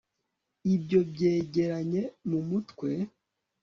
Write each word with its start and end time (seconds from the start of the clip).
Ibyo 0.75 0.99
byegeranye 1.11 2.01
mu 2.29 2.39
mutwe 2.49 2.89